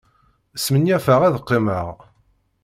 Smenyafeɣ 0.63 1.21
ad 1.23 1.35
qqimeɣ. 1.43 1.87